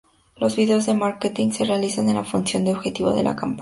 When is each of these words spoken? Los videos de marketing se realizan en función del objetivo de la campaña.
Los 0.37 0.55
videos 0.55 0.87
de 0.87 0.95
marketing 0.95 1.51
se 1.51 1.63
realizan 1.63 2.09
en 2.09 2.25
función 2.25 2.65
del 2.65 2.75
objetivo 2.77 3.13
de 3.13 3.21
la 3.21 3.35
campaña. 3.35 3.59